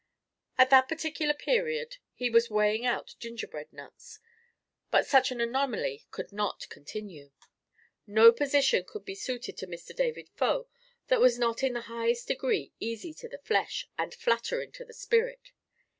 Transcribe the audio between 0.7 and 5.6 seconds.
that particular period he was weighing out gingerbread nuts; but such an